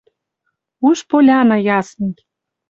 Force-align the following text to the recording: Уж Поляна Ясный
Уж 0.87 0.97
Поляна 1.09 1.57
Ясный 1.77 2.13